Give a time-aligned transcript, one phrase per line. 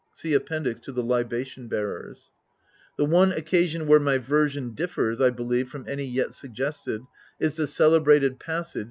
[0.15, 2.31] (See Appendix to T^ Libation Bearers.)
[2.97, 7.03] The one occasion where my version differs, I believe, from any yet suggested,
[7.39, 8.79] is the celebrated passage (Ag.